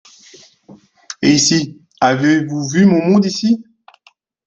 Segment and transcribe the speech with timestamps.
[1.21, 1.79] Et Ici?
[1.99, 3.63] avez vous vu mon monde ici?